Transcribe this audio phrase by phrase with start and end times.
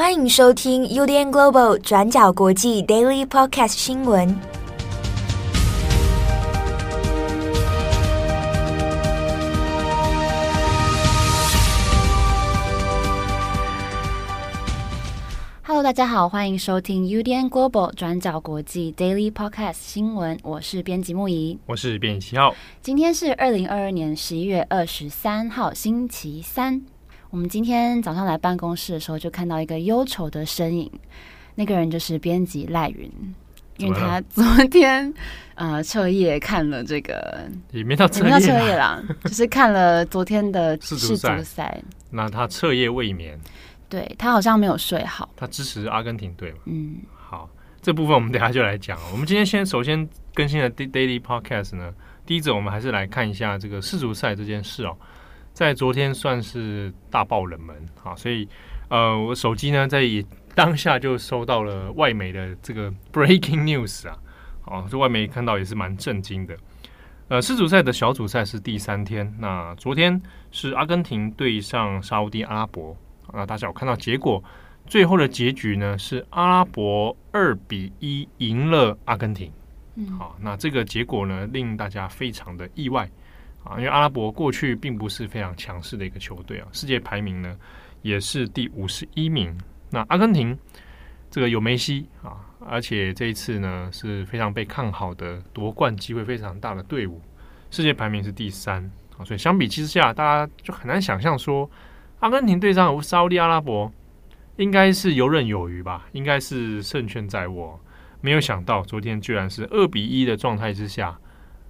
[0.00, 4.34] 欢迎收听 UDN Global 转角国际 Daily Podcast 新闻。
[15.62, 20.38] Hello，大家好，欢迎收听 UDN Global 转角国际 Daily Podcast 新闻。
[20.42, 22.54] 我是编辑木仪，我是编辑七号。
[22.80, 26.80] 今天是二零二二年十一月二十三号，星期三。
[27.30, 30.90] 我们今天早上来办公室的时候，就看到一个忧愁的身影，
[31.54, 33.08] 那个人就是编辑赖云，
[33.76, 35.12] 因为他昨天
[35.54, 41.80] 呃彻夜看了这个，也没到彻夜，彻夜啦， 就是看了昨天的世足赛。
[42.10, 43.38] 那他彻夜未眠，
[43.88, 45.30] 对，他好像没有睡好。
[45.36, 46.58] 他支持阿根廷队嘛？
[46.64, 47.48] 嗯，好，
[47.80, 48.98] 这部分我们等下就来讲。
[49.12, 51.94] 我们今天先首先更新的 Daily Podcast 呢，
[52.26, 54.96] 第一则我们还是来看一下这个世足赛这件事哦。
[55.52, 58.48] 在昨天算是大爆冷门啊，所以
[58.88, 60.02] 呃，我手机呢在
[60.54, 64.18] 当下就收到了外媒的这个 breaking news 啊，
[64.64, 66.56] 哦，这外媒看到也是蛮震惊的。
[67.28, 70.20] 呃，世足赛的小组赛是第三天，那昨天
[70.50, 72.96] 是阿根廷对上沙乌地阿拉伯，
[73.32, 74.42] 那大家有看到结果，
[74.86, 79.52] 最后的结局呢是阿拉伯二比一赢了阿根廷。
[79.94, 83.08] 嗯，好，那这个结果呢令大家非常的意外。
[83.64, 87.56] 啊，因为阿拉伯过去并不是非常强势的一个球队啊，世界排名呢
[88.02, 89.56] 也是第五十一名。
[89.90, 90.58] 那阿根廷
[91.30, 97.20] 这个有梅西啊，而且这一次呢是非常被看好的夺冠机会非常大的队伍，
[97.70, 98.82] 世界排名是第三
[99.16, 101.70] 啊，所以相比之下，大家就很难想象说
[102.20, 103.92] 阿根廷对上沙乌地阿拉伯
[104.56, 107.80] 应该是游刃有余吧，应该是胜券在握。
[108.22, 111.18] 没有想到昨天居然是二比一的状态之下，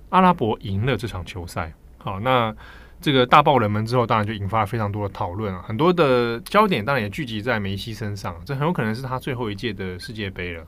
[0.08, 1.72] 阿拉伯赢了这场球赛。
[2.02, 2.54] 好，那
[3.00, 10.64] 这个大爆冷门之后，当然就引发了非常多的讨论啊，很多的焦点当然也聚集在梅西身上，这很有可能是他最后一届的世界杯了。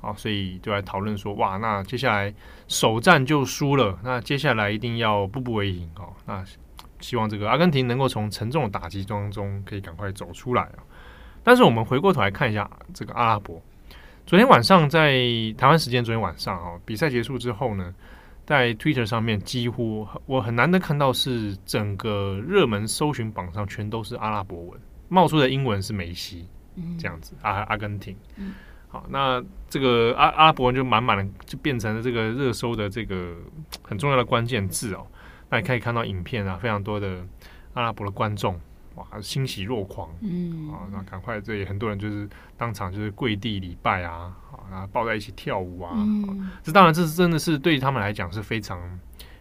[0.00, 2.32] 好，所以就来讨论说，哇，那接下来
[2.68, 6.12] 首战就输了，那接下来一定要步步为营哦。
[6.26, 6.44] 那
[7.00, 10.84] 希望这个阿根廷能够从沉重的打击当中可以赶快走出来啊。
[11.42, 13.62] 但是我们回过头来看一下这个阿拉伯，
[14.26, 15.14] 昨天晚上在
[15.56, 17.94] 台湾时间昨天晚上啊，比赛结束之后呢，
[18.46, 26.46] 在 Twitter 上面，几乎我很难得看到是整个热门搜寻榜上全都是阿拉伯文，冒出的英文是梅西
[26.98, 28.16] 这样子，阿阿根廷。
[28.88, 33.34] 好，那这个阿阿拉伯文就满满的就变成了这个热搜的这个
[33.82, 35.06] 很重要的关键字哦。
[35.50, 37.26] 那你可以看到影片啊，非常多的
[37.72, 38.60] 阿拉伯的观众。
[38.94, 44.32] 哇，欣喜若狂，嗯，啊，那赶快，这也很多人就是当场就是跪地礼拜啊，
[44.70, 48.78] 啊，抱在一起跳舞啊，嗯，这当然这是真的是对于他们来讲是非常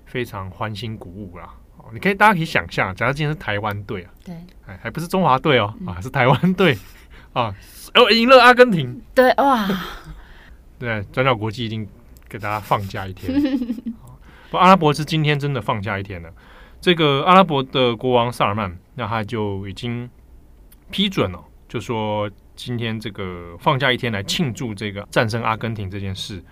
[0.05, 1.49] 非常欢欣鼓舞啦。
[1.91, 4.35] 你可以大家可以想象，假如今天是台湾队啊，对，
[4.65, 6.77] 哎，还不是中华队哦，啊，是台湾队。
[7.33, 7.51] 啊，
[7.95, 9.67] 哦，赢了阿根廷，对，哇，
[10.77, 11.87] 对，转角国际一定
[12.29, 13.41] 给大家放假一天，
[14.51, 16.31] 不，阿拉伯是今天真的放假一天了。
[16.79, 20.07] 这个阿拉伯的国王萨尔曼，那他就已经
[20.91, 26.43] 批准了，就说今天这个放假一天来庆祝这个战胜阿根廷这件事。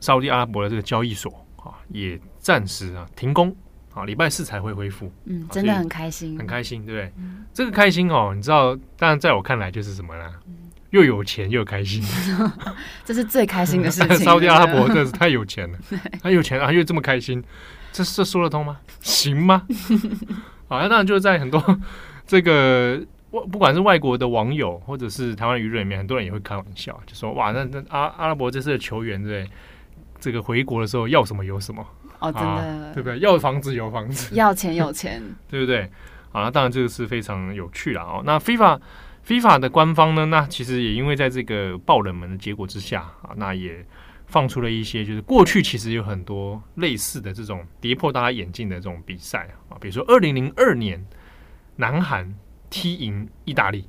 [0.00, 3.54] 沙乌地阿拉伯的这个交易所啊，也暂时啊停工
[3.94, 5.10] 啊，礼拜四才会恢复。
[5.24, 7.12] 嗯，真的很开心，很开心，对不对？
[7.16, 10.30] 嗯、这个开心哦，你知道，当然在我看来就是什么呢？
[10.46, 12.02] 嗯、又有钱又开心，
[13.04, 14.16] 这是最开心的事情。
[14.20, 15.78] 沙乌地阿拉伯真的是太有钱了，
[16.20, 17.42] 他有钱啊，又这么开心。
[17.92, 18.76] 这这说得通吗？
[19.00, 19.62] 行吗？
[20.68, 21.80] 好，那当然就是在很多
[22.26, 23.04] 这个外，
[23.42, 29.48] 不管是外国的网友，或者是台湾舆论里面，很多人也会开玩笑，就说哇，那那阿阿拉伯这次的球员对，
[30.18, 31.86] 这个回国的时候要什么有什么
[32.18, 33.18] 哦，真的、啊、对不对？
[33.18, 35.90] 要房子有房子，要钱有钱， 对不对？
[36.32, 38.22] 好，那当然这个是非常有趣了哦。
[38.24, 38.80] 那 FIFA
[39.26, 43.84] FIFA 的官方呢，那其实也因为在这个爆冷门的结果之下啊，那也。
[44.26, 51.04] 放出了一些，就是过去其实有很多类似的这种跌破大家眼镜的这种比赛啊，比如说二零零二年
[51.76, 52.34] 南韩
[52.74, 53.88] 踢赢意大利。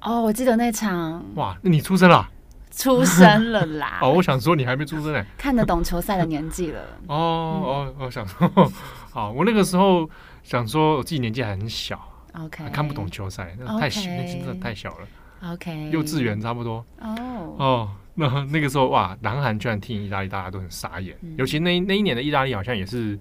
[0.00, 1.24] 哦，我记得那场。
[1.34, 2.30] 哇，那你出生了？
[2.70, 3.98] 出生了啦！
[4.00, 6.80] 哦，我想说你还没出生呢，看得懂球赛的年纪了。
[7.08, 8.48] 哦 哦，我想说，
[9.10, 10.08] 好，我那个时候
[10.44, 12.00] 想说我自己年纪还很小
[12.34, 16.84] ，OK，看不懂球赛，那太小，那真的太小了，OK，幼稚园差不多。
[17.00, 17.90] 哦哦。
[18.14, 21.16] 那那个时候哇，南韩居然踢意大利，大家都很傻眼。
[21.22, 23.18] 嗯、尤其那那一年的意大利好像也是，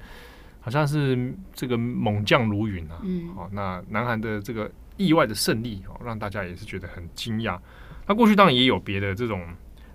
[0.60, 2.98] 好像是这个猛将如云啊。
[3.02, 7.60] 嗯，好，那南韩的这个意外的胜利哦，让大家也是觉得很惊讶。
[8.08, 9.48] 那过去当然也有别的这种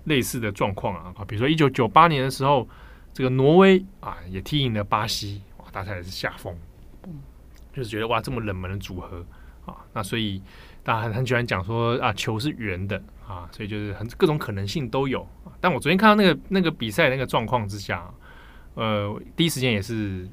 [0.05, 2.67] 类似的状况啊啊，比如说一九九八年的时候，
[3.13, 6.55] 这个挪威啊也踢赢了巴西，哇，大家也是吓疯，
[7.73, 9.25] 就是觉得哇这么冷门的组合
[9.65, 10.41] 啊，那所以。
[10.83, 12.95] 大家很很喜欢讲说啊，球是圆的
[13.27, 15.27] 啊，所以就是很各种可能性都有。
[15.59, 18.09] 但我昨天看到那个那个比赛那个状况之下，
[18.75, 20.25] 呃，第一时间也是，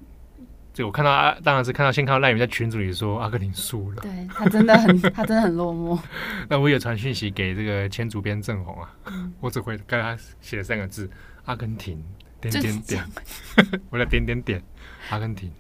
[0.75, 5.99] 就我看到啊，当然是看到先看到赖宇在群组里说阿根廷输了，对他真的很他真的很落寞。
[6.51, 11.09] 那我有传讯息给这个前主编郑红啊，嗯、我只会跟他写了三个字：
[11.45, 12.05] 阿根廷
[12.41, 13.05] 点点点，
[13.89, 14.61] 我来点点点，
[15.11, 15.51] 阿根廷。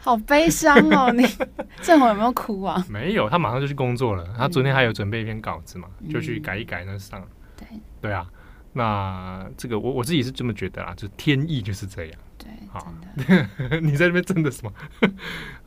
[0.00, 1.10] 好悲伤哦！
[1.12, 1.24] 你
[1.80, 2.84] 郑红有没有哭啊？
[2.90, 4.34] 没有，他马上就去工作了。
[4.36, 7.26] 他昨天还有准备一篇稿子嘛，嗯、就去改一改那上。
[7.56, 7.66] 对
[8.02, 8.26] 对啊，
[8.74, 12.14] 那这个我我自己是这么觉得啊，就天意就是这样。
[12.44, 12.92] 对，好。
[13.80, 14.72] 你在那边真的什么？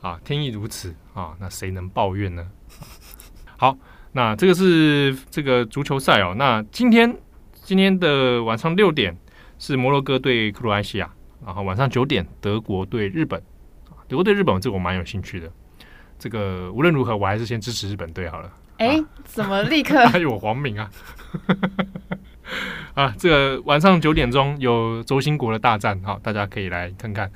[0.00, 2.46] 啊，天意如此啊，那谁能抱怨呢？
[3.58, 3.76] 好，
[4.12, 6.34] 那这个是这个足球赛哦。
[6.36, 7.14] 那今天
[7.52, 9.16] 今天的晚上六点
[9.58, 11.10] 是摩洛哥对克罗埃西亚，
[11.44, 13.42] 然后晚上九点德国对日本。
[14.06, 15.52] 德国对日本，这个我蛮有兴趣的。
[16.18, 18.50] 这个无论如何，我还是先支持日本队好了。
[18.78, 20.06] 哎、欸，啊、怎么立刻？
[20.06, 20.90] 还有黄明啊！
[22.94, 27.30] 啊，这个晚上九点钟有轴心国的大战，好，大家可以来看看。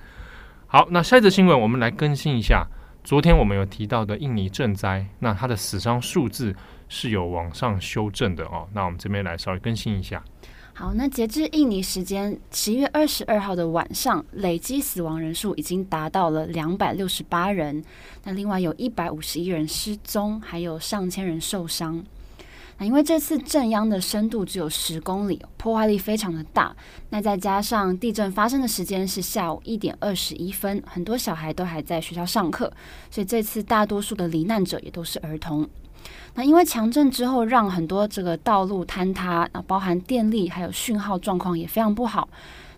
[0.67, 2.67] 好，那下一则新闻，我们来更新一下。
[3.05, 6.55] 昨天我们有提到的印尼赈灾，那它的死伤数字
[6.89, 8.67] 是有往上修正的哦。
[8.73, 10.23] 那我们这边来稍微更新一下。
[10.73, 17.85] 好，那截至印尼时间十一月二十二号的晚上，累计死亡人数已经达到了两百六十八人。
[18.25, 22.03] 那另外有一百五十一人失踪，还有上千人受伤。
[22.85, 26.75] 因为这次震央的深度只有十公里，破坏力非常的大。
[27.11, 32.73] 那再加上地震发生的时间是下午一点二十一分，很多小孩都还在学校上课，
[33.11, 35.69] 所以这次大多数的罹难者也都是儿童。
[36.35, 42.29] 那因为强震之后，让很多这个道路坍塌，啊，包含电力还有讯号状况也非常不好。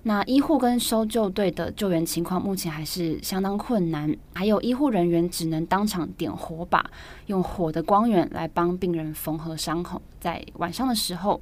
[0.06, 6.84] 那医护跟搜救队的救援情况目前还是相当困难，还有医护人员只能当场点火把，
[7.26, 10.02] 用火的光源来帮病人缝合伤口。
[10.20, 11.40] 在晚上的时候，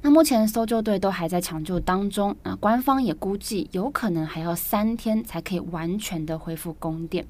[0.00, 2.34] 那目前搜救队都还在抢救当中。
[2.42, 7.26] 那官方也估计有可能还要三天才可以完全的恢复供电。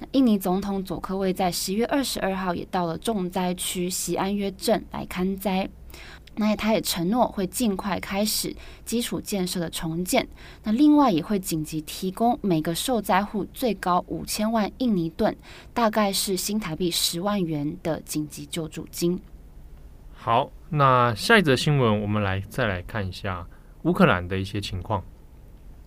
[0.00, 5.70] 那印尼总统佐科威在十月二十二号也到了重灾区西安约镇来勘灾，
[6.40, 10.26] 那他也承诺会尽快开始基础建设的重建。
[10.64, 15.36] 那另外也会紧急提供每个受灾户最高五千万印尼盾，
[15.74, 19.20] 大概是新台币十万元的紧急救助金。
[20.14, 23.46] 好，那下一则新闻我们来再来看一下
[23.82, 25.04] 乌克兰的一些情况。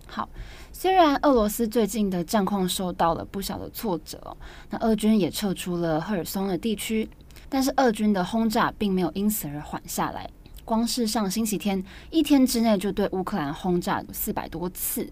[0.06, 0.28] 好。
[0.76, 4.36] 虽然俄罗斯最近的战况受到了不小的挫折，
[4.68, 7.08] 那俄军也撤出了赫尔松的地区，
[7.48, 10.28] 但是俄军的轰炸并没有因此而缓下来。
[10.64, 15.08] 光是上星期天一天之内就对乌克兰轰炸四百多次，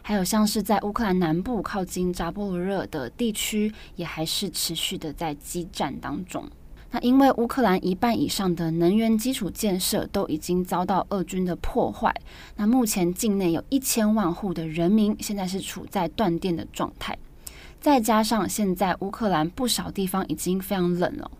[0.00, 6.48] 还有像是在乌克兰南部靠近扎波罗热的地区，也还是持续的在激战当中。
[6.94, 12.14] 那因为乌克兰一半以上的能源基础建设都已经遭到俄军的破坏，
[12.56, 17.16] 那目前境内有一千万户的人民现在是处在断电的状态，
[17.80, 21.30] 再加上现在乌克兰不少地方已经非常冷了，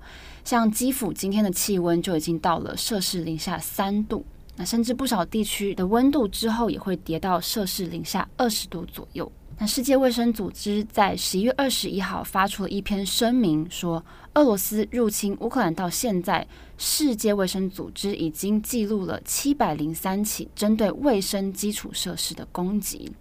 [0.44, 4.24] 像基辅今天的气温就已经到了摄氏零下三度，
[4.56, 9.30] 那甚至不少地区的温度之后也会跌到摄氏零下二十度左右。
[9.58, 14.04] 那世界卫生组织在十一月二十一号发出了一篇声明，说
[14.34, 16.44] 俄罗斯入侵乌克兰到现在，
[16.76, 23.12] 世界卫生组织已经记录了七百零三起针对卫生基础设施的攻击。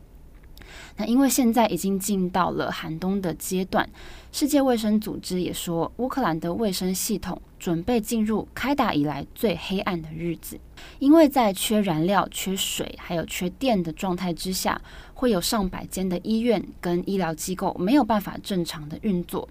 [1.05, 3.87] 因为现在已经进到了寒冬的阶段，
[4.31, 10.59] 世界卫生组织也说，乌克兰的卫生系统准备进入开打以来最黑暗的日子，
[10.99, 14.81] 因为在缺燃料、缺水还有缺电的状态之下。
[15.13, 19.47] 会有上百间的医院跟医疗机构没有办法正常的运作，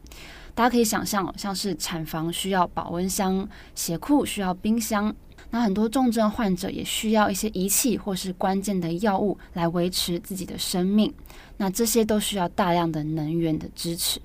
[0.52, 5.14] 大家可以想象，像是产房需要保温箱，血库需要冰箱，
[5.52, 11.12] 那很多重症患者也需要一些仪器或是关键的药物来维持自己的生命，
[11.56, 14.20] 那这些都需要大量的能源的支持，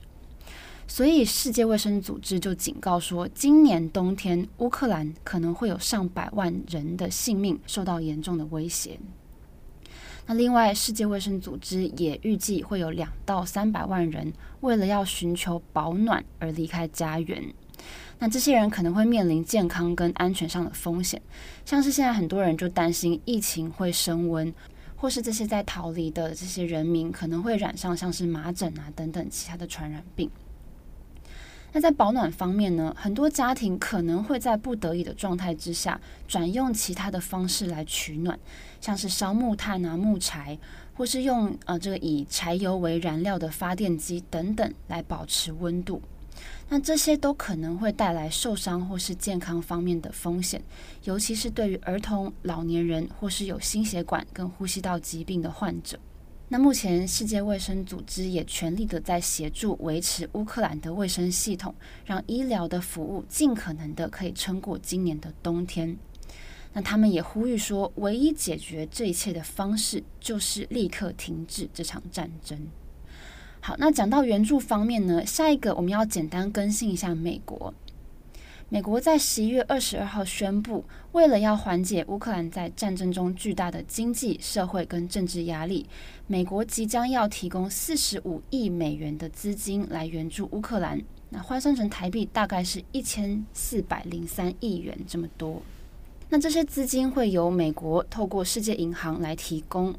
[0.87, 8.99] 所以世界卫生组织就警告说，今年冬天乌克兰可能会有上百万人的性命受到严重的威胁。
[10.27, 17.53] 那另外，世界卫生组织也预计会有两到三百万人为了要寻求保暖而离开家园。
[18.17, 21.21] 那这些人可能会面临健康跟安全上的风险，
[21.65, 24.53] 像是现在很多人就担心疫情会升温，
[24.95, 30.29] 或是这些在逃离的这些人民可能会染上像是麻疹啊等等其他的传染病。
[31.73, 38.39] 那在保暖方面呢，很多家庭可能会在不得已的状态之下，转用其他的方式来取暖，
[38.79, 40.57] 像是烧木炭啊、木柴，
[40.93, 46.01] 或是用呃这个以柴油为燃料的发电机等等来保持温度。
[46.69, 50.61] 那这些都可能会带来受伤或是健康方面的风险，
[51.03, 55.99] 尤其是对于儿童、老年人或是有心血管跟呼吸道疾病的患者。
[56.47, 61.73] 那目前世界卫生组织也全力的在协助维持乌克兰的卫生系统，
[62.05, 65.97] 让医疗的服务尽可能的可以撑过今年的冬天。
[66.73, 72.67] 那他们也呼吁说，唯一解决这一切的方式就是立刻停止这场战争。
[73.65, 77.73] 好，那讲到援助方面呢，下一个我们要简单更新一下美国。
[78.69, 85.87] 美国在十一月二十二号宣布，为了要缓解乌克兰在战争中巨大的经济、社会跟政治压力，
[86.27, 91.01] 美国即将要提供四十五亿美元的资金来援助乌克兰。
[91.31, 95.59] 那换算成台币大概是一千四百零三亿元这么多。
[96.29, 99.95] 那这些资金会由美国透过世界银行来提供。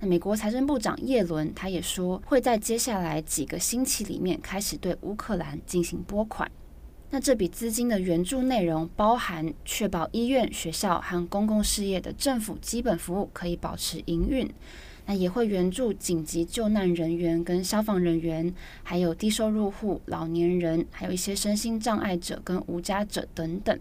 [0.00, 6.50] 那美国财政部长耶伦他也说，会在接下来几个星期里面开始对乌克兰进行拨款。
[7.10, 14.48] 那这笔资金的援助内容包含确保医院、学校和公共事业的政府基本服务可以保持营运。
[15.08, 23.78] 那也会援助紧急救难人员跟消防人员，还有低收入户、老年人，还有一些身心障碍者跟无家者等等。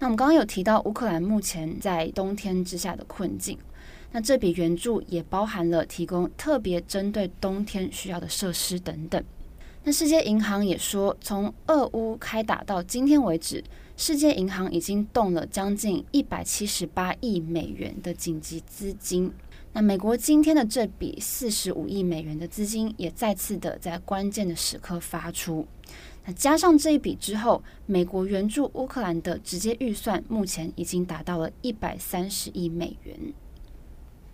[0.00, 3.56] 那我们刚刚有提到乌克兰目前在冬天之下的困境。
[4.12, 9.22] 那这笔援助也包含了提供特别针对冬天需要的设施等等。
[9.84, 13.64] 那世界银行也说，从俄乌开打到今天为止，
[13.96, 19.32] 世界银行已经动了将近一百七十八亿美元的紧急资金。
[19.72, 25.66] 那美国今天的这笔四十五亿美元的资金也再次的在关键的时刻发出。
[26.24, 33.32] 那加上这一笔之后，美国援助乌克兰的直接预算目前已经达到了一百三十亿美元。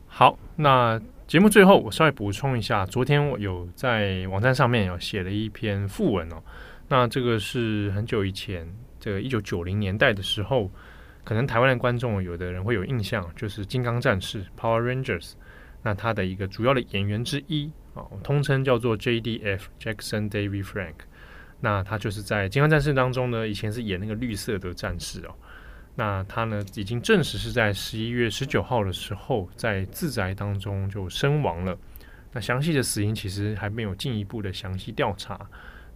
[0.09, 6.43] 好，那节目最后我稍微补充一下，昨天我有在网站上面有写了一篇副文哦。
[6.89, 8.67] 那这个是很久以前，
[8.99, 10.71] 这个一九九零年代的时候，
[11.23, 15.35] 可能台湾的观众有的人会有印象，就是《金刚战士》（Power Rangers）。
[15.83, 20.95] 那他的一个主要的演员之一啊，通称叫做 J.D.F.（Jackson David Frank）。
[21.61, 25.35] 那他就是在《金刚战士》当中呢，以前是演那个绿色的战士哦。
[26.01, 31.77] 那他呢，已经证实是在十一月十九号的时候，在自宅当中就身亡了。
[32.33, 35.41] 那详细的死因其实还没有进一步的详细调查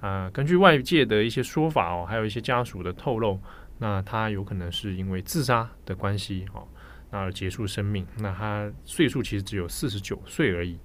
[0.00, 3.38] 啊、根据外界的一些说法哦，还有一些家属的透露，
[3.78, 6.66] 那他有可能是因为自杀的关系哦，
[7.12, 8.04] 那而结束生命。
[8.18, 10.76] 那他岁数其实只有四十九岁而已。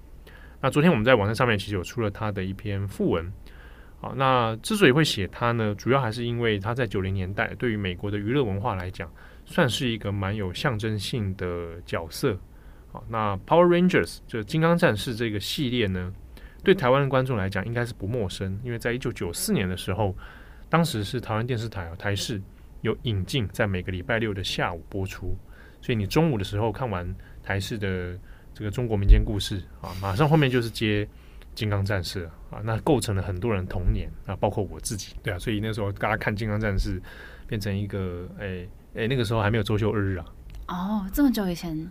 [0.62, 3.34] 那昨天我们在网站上面其实有出了他的一篇訃闻。
[4.00, 9.12] 好，那之所以会写他呢，主要还是因为他在九零年代对于美国的娱乐文化来讲，
[9.44, 12.38] 算是一个蛮有象征性的角色。
[12.92, 16.14] 好，那 Power Rangers 就金刚战士这个系列呢，
[16.64, 20.16] 对台湾的观众来讲应该是不陌生，因为在一九九四年的时候，
[20.70, 22.40] 当时是台湾电视台台视
[22.82, 25.36] 有引进，在每个礼拜六的下午播出，
[25.82, 28.16] 所以你中午的时候看完台视的
[28.54, 31.08] 这个中国民间故事啊，马上后面就是接。
[31.58, 37.02] 金刚战士啊，那构成了很多人童年啊，包括我自己，对啊，所以那时候大家看金刚战士，
[37.48, 38.70] 变成一个哎哎、欸
[39.02, 40.26] 欸，那个时候还没有周休二日啊。
[40.68, 41.90] 哦，这么久以前，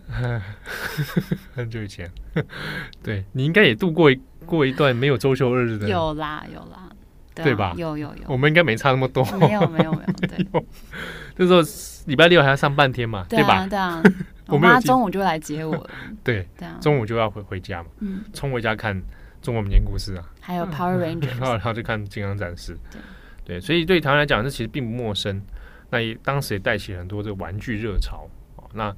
[1.53, 2.09] 很久以前，
[3.03, 5.89] 对你应该也度过一过一段没有周休二日的。
[5.89, 6.89] 有啦有啦，
[7.35, 7.73] 对，啊、对吧？
[7.75, 9.25] 有有有，我们应该没差那么多。
[9.37, 10.47] 没有没有没有，对。
[11.35, 11.59] 那时候
[12.05, 13.67] 礼拜六还要上半天嘛，对，啊、对吧？
[13.67, 14.03] 对啊，
[14.47, 15.89] 我妈中午就来接我了。
[16.23, 19.01] 对对啊，中午就要回回家嘛，嗯，冲回家看。
[19.41, 23.01] 中国民间故事啊，还有 Power Rangers， 然后然后就看金刚战士，对，
[23.45, 25.41] 对，所以对台湾来讲，这其实并不陌生。
[25.89, 28.29] 那也当时也带起很多这个玩具热潮。
[28.73, 28.93] 那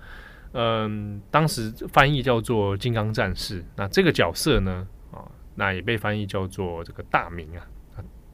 [0.54, 5.22] 嗯，当时翻译叫做金刚战士，那这个角色呢，啊，
[5.54, 7.62] 那也被翻译叫做这个大名啊，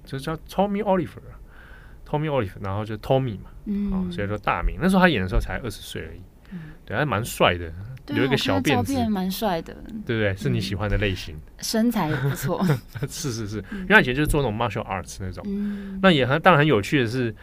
[0.06, 4.78] 就叫 Tommy Oliver，Tommy Oliver，然后就 Tommy 嘛，嗯，所以说大名。
[4.82, 6.22] 那时候他演的时候才二十岁而已，
[6.52, 7.70] 嗯、对，还蛮帅的。
[8.08, 9.74] 有一个小辫子，蛮帅的，
[10.06, 10.36] 对不对？
[10.36, 12.64] 是你喜欢的类型，嗯、身材也不错。
[13.10, 15.44] 是是是，因为他以前就是做那种 martial arts 那种。
[15.48, 17.34] 嗯、那也很当然很有趣的是，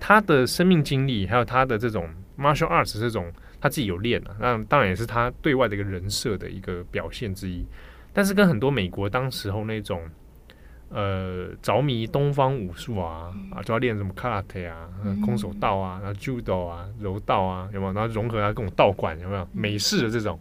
[0.00, 2.08] 他的生命经历，还有他的这种
[2.38, 4.36] martial arts 这种，他自己有练啊。
[4.40, 7.64] 那当然也是他对外的一个人设的一个表现之一。
[8.12, 10.02] 但是跟很多美国当时候那种。
[10.90, 14.88] 呃，着迷东方武术啊，啊，就要练什么 karate 啊，
[15.22, 17.92] 空手道啊，然后 judo 啊，柔道啊，有没有？
[17.92, 19.46] 然后融合啊，各种道馆有没有？
[19.52, 20.40] 美式的这种，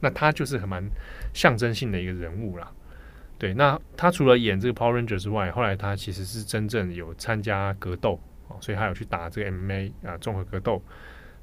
[0.00, 0.84] 那他就是很蛮
[1.32, 2.68] 象征性的一个人物啦。
[3.38, 8.18] 对，那他除了演这个 Power Ranger 之外，后来他其实是真正有参加格斗，
[8.60, 10.82] 所以他有去打这个 MMA 啊，综合格斗。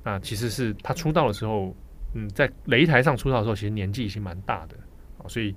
[0.03, 1.73] 那其实是他出道的时候，
[2.15, 4.75] 嗯，在擂台上出道的时候，其实年纪已经蛮大的，
[5.29, 5.55] 所以。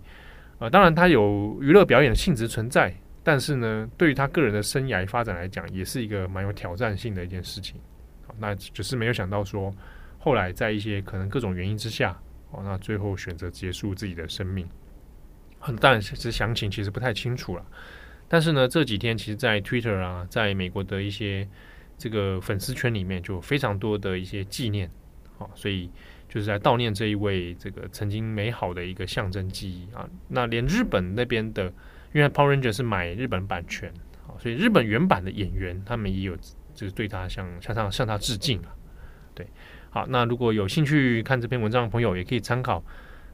[0.58, 7.80] 呃，当然，他有娱乐表演的性质存在，但是呢，对于他个人的生涯发展来讲，也是一个蛮有挑战性的一件事情。
[8.26, 9.74] 好，那只是没有想到说，
[10.18, 12.16] 后来在一些可能各种原因之下，
[12.50, 14.66] 哦，那最后选择结束自己的生命。
[15.58, 17.66] 很，当然是详情其实不太清楚了。
[18.28, 21.46] 但是呢，这几天其实，在 Twitter 啊，在美国的一些
[21.98, 24.90] 这个粉丝圈里面，就有非常多的一些纪念。
[25.36, 25.90] 好，所以
[26.34, 30.08] 就是在悼念这一位这个曾经美好的一个象征记忆啊。
[30.26, 31.72] 那连日本那边的。
[32.14, 33.92] 因为 Power Ranger 是买日本版权，
[34.28, 36.36] 啊，所以日本原版的演员他们也有
[36.72, 38.68] 就是对他向向他向他致敬了，
[39.34, 39.44] 对，
[39.90, 42.80] 好，那如果有兴趣看这篇文章的朋友，也可以参考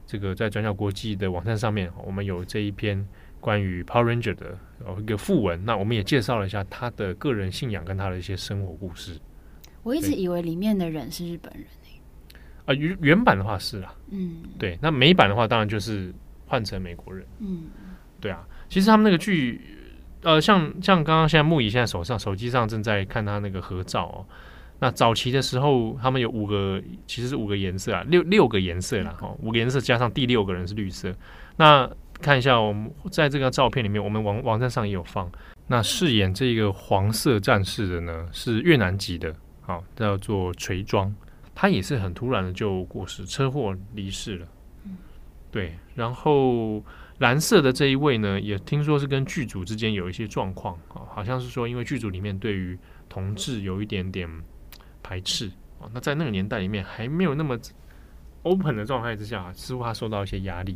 [0.07, 3.07] 这个在转角国际的网站上面，我们有这一篇
[3.39, 4.57] 关于 Power Ranger 的
[4.99, 9.19] 一个附文，那我们也介绍了一下他的个人信仰跟他的一些生活故事。
[9.83, 11.65] 我一直以为里面的人是日本人
[12.65, 16.13] 啊，原原版的话是啊，嗯，对，那美版的话当然就是
[16.45, 17.63] 换成美国人，嗯，
[18.19, 18.45] 对啊。
[18.69, 19.59] 其实他们那个剧，
[20.21, 24.25] 呃，像像刚刚现在木仪现在手上手机上正在看他那个合照哦。
[24.79, 31.13] 那早期的时候，他们有五个，其实是五个颜色啊，六六个颜色啦，哈，五个颜色加上第六个人是绿色。
[31.57, 31.87] 那
[32.19, 35.29] 看一下，我们在这个照片里面，我们网网站上也有放。
[35.67, 41.13] 那饰演这个黄色战士的呢，是越南籍的，好，叫做垂庄，
[41.61, 44.47] 他也是很突然的就过世，车祸离世了。
[45.51, 46.83] 对，然后。
[47.19, 52.75] 蓝色的这一位呢，也听说是跟剧组之间有一些状况啊，好像是说因为剧组里面对于
[53.09, 54.27] 同志有一点点
[55.03, 55.45] 排斥
[55.79, 57.55] 啊，那在那个年代里面还没有那么
[58.41, 60.75] open 的状态之下，似乎他受到一些压力，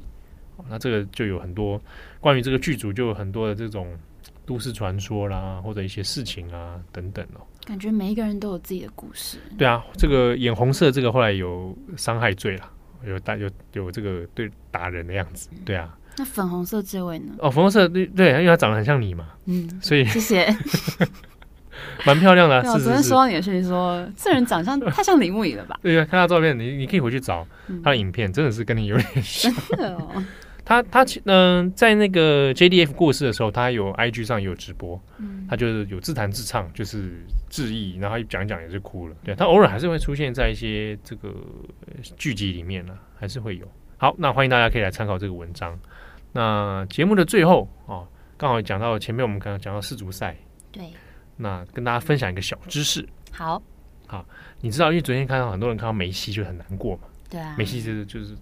[0.69, 1.81] 那这个就有很多
[2.19, 3.97] 关于这个剧组就有很多的这种
[4.45, 7.41] 都市传说啦，或者一些事情啊等等哦。
[7.65, 9.37] 感觉每一个人都有自己的故事。
[9.57, 12.69] 对啊，这个演红色这个后来有伤害罪了，
[13.05, 15.97] 有打有有这个对打人的样子，对啊。
[16.17, 17.33] 那粉红色这位呢？
[17.39, 20.55] 哦，粉红色对对，因为他长得很像你嘛，嗯，所以谢谢，
[22.05, 22.63] 蛮漂亮的。
[22.63, 25.77] 是，我昨天说到你的事情，说这人长相太像李木仪了吧？
[25.81, 27.45] 对啊，看他照片，你你可以回去找
[27.83, 29.51] 他的影片，真的是跟你有点像。
[29.69, 30.23] 真的哦。
[30.65, 34.99] 他他嗯，在那个 JDF 过世的时候，他有 IG 上有直播，
[35.47, 39.15] 他就是有自弹自唱，就是致意，然后一讲一讲也是哭了。
[39.23, 41.31] 对，他偶尔还是会出现在一些这个
[42.17, 43.71] 剧集里面呢，还是会有。
[43.97, 45.79] 好，那欢迎大家可以来参考这个文章。
[46.33, 48.03] 那节目的最后啊，
[48.35, 50.35] 刚好讲到前面我们刚刚讲到世足赛，
[50.71, 50.89] 对，
[51.37, 53.07] 那跟大家分享一个小知识。
[53.31, 53.61] 好，
[54.07, 54.25] 好，
[54.61, 58.35] 你知道，因为昨天看到很多人看到梅西就很难过嘛，对啊，梅西就是就是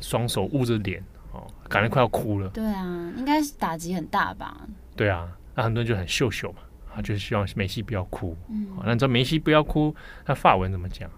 [0.00, 2.48] 双手捂着脸哦，感觉快要哭了。
[2.50, 4.66] 对啊，应该是打击很大吧？
[4.96, 6.58] 对啊，那很多人就很秀秀嘛，
[6.94, 8.36] 他，就是希望梅西不要哭。
[8.48, 9.94] 嗯，那你知道梅西不要哭，
[10.26, 11.08] 那法文怎么讲？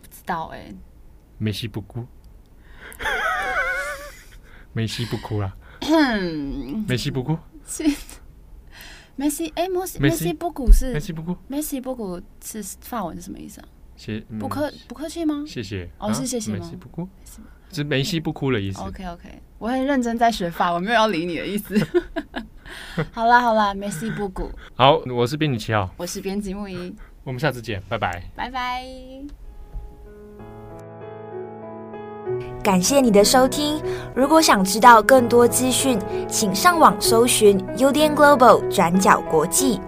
[0.00, 0.74] 不知道哎、欸，
[1.38, 2.06] 梅西不哭，
[4.72, 5.56] 梅西不哭啦。
[6.88, 7.36] 梅西不哭，
[9.16, 13.68] 梅西哎，梅西梅西不哭是梅西不哭，梅西不哭是法文是什么意思啊？
[13.96, 15.44] 谢不客不客气吗？
[15.46, 16.58] 谢谢哦，是谢谢吗？
[16.60, 17.08] 梅西不哭，
[17.72, 18.80] 是梅西不哭的意思。
[18.82, 19.28] OK OK，
[19.58, 21.74] 我很认真在学法，我没有要理你的意思。
[23.12, 24.50] 好 啦好啦，梅西不哭。
[24.74, 28.84] 好，我是编辑七号，我是编辑木仪，我们下次见，拜拜，拜拜。
[32.62, 33.80] 感谢你的收听。
[34.14, 39.78] 如果想知道更多资讯，请上网搜寻 UDN Global 转角国际。